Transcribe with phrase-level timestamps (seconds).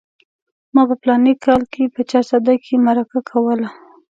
[0.73, 3.69] ما په فلاني کال کې په چارسده کې مرکه کوله.